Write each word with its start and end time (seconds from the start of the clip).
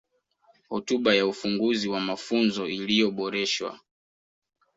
Hotuba 0.69 1.13
ya 1.15 1.25
Ufunguzi 1.27 1.87
wa 1.89 1.99
Mafunzo 1.99 2.67
iliyoboreshwa 2.67 3.79